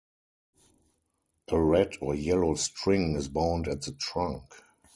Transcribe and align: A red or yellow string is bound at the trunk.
A 1.51 1.61
red 1.61 1.97
or 2.01 2.15
yellow 2.15 2.55
string 2.55 3.13
is 3.15 3.27
bound 3.29 3.67
at 3.67 3.83
the 3.83 3.91
trunk. 3.91 4.51